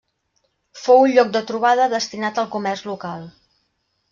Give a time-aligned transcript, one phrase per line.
[0.83, 3.29] Fou un lloc de trobada destinat al comerç local.